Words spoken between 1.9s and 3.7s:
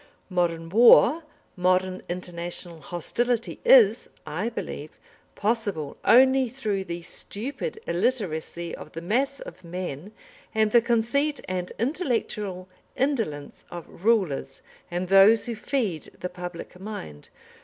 international hostility